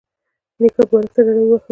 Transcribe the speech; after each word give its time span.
نيکه 0.61 0.83
بالښت 0.89 1.11
ته 1.15 1.19
ډډه 1.25 1.41
ووهله. 1.45 1.69